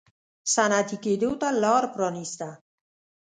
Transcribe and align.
صنعتي 0.53 0.97
کېدو 1.03 1.31
ته 1.41 1.47
لار 1.61 1.83
پرانېسته. 1.93 2.49